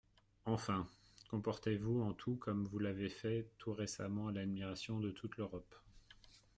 Enfin, 0.45 0.87
comportez-vous 1.29 2.01
en 2.01 2.13
tout 2.13 2.35
comme 2.37 2.65
vous 2.65 2.79
l'avez 2.79 3.07
fait 3.11 3.51
tout 3.59 3.71
récemment 3.71 4.29
à 4.29 4.31
l'admiration 4.31 4.99
de 4.99 5.11
toute 5.11 5.37
l'Europe. 5.37 5.75